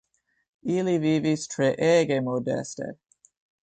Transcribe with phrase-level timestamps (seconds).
[0.77, 2.93] Ili vivis treege modeste.